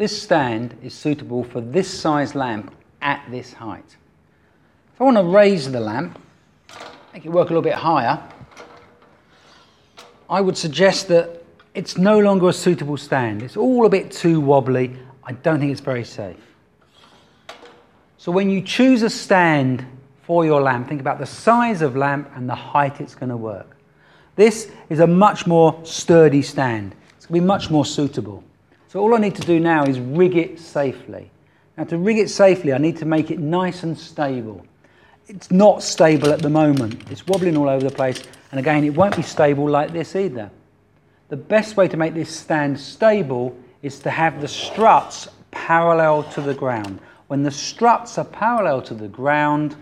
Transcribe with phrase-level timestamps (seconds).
[0.00, 3.98] This stand is suitable for this size lamp at this height.
[4.94, 6.18] If I want to raise the lamp,
[7.12, 8.18] make it work a little bit higher,
[10.30, 11.44] I would suggest that
[11.74, 13.42] it's no longer a suitable stand.
[13.42, 14.96] It's all a bit too wobbly.
[15.22, 16.40] I don't think it's very safe.
[18.16, 19.84] So when you choose a stand
[20.22, 23.36] for your lamp, think about the size of lamp and the height it's going to
[23.36, 23.76] work.
[24.34, 26.94] This is a much more sturdy stand.
[27.18, 28.42] It's going to be much more suitable.
[28.90, 31.30] So all I need to do now is rig it safely.
[31.78, 34.66] Now to rig it safely, I need to make it nice and stable.
[35.28, 37.08] It's not stable at the moment.
[37.08, 38.20] It's wobbling all over the place.
[38.50, 40.50] And again, it won't be stable like this either.
[41.28, 46.40] The best way to make this stand stable is to have the struts parallel to
[46.40, 46.98] the ground.
[47.28, 49.76] When the struts are parallel to the ground,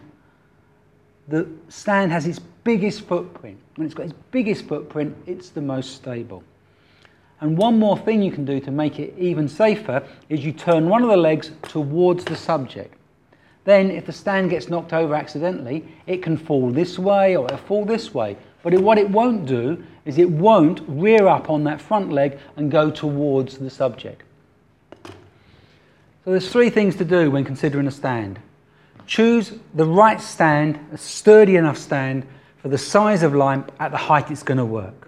[1.28, 3.56] the stand has its biggest footprint.
[3.76, 6.44] When it's got its biggest footprint, it's the most stable.
[7.40, 10.88] And one more thing you can do to make it even safer is you turn
[10.88, 12.94] one of the legs towards the subject.
[13.64, 17.58] Then if the stand gets knocked over accidentally, it can fall this way or it'll
[17.58, 18.36] fall this way.
[18.62, 22.38] But it, what it won't do is it won't rear up on that front leg
[22.56, 24.22] and go towards the subject.
[25.04, 28.40] So there's three things to do when considering a stand.
[29.06, 32.26] Choose the right stand, a sturdy enough stand
[32.58, 35.07] for the size of lamp at the height it's going to work.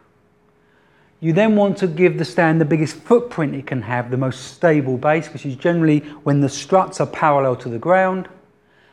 [1.21, 4.55] You then want to give the stand the biggest footprint it can have, the most
[4.55, 8.29] stable base, which is generally when the struts are parallel to the ground.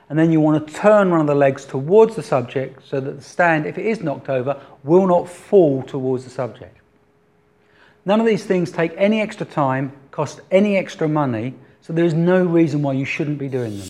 [0.10, 3.18] And then you want to turn one of the legs towards the subject so that
[3.18, 6.78] the stand, if it is knocked over, will not fall towards the subject.
[8.06, 12.14] None of these things take any extra time, cost any extra money, so there is
[12.14, 13.88] no reason why you shouldn't be doing them.